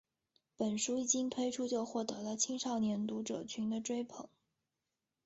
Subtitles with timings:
[0.57, 4.27] 本书一经推出就获得了青少年读者群的追捧。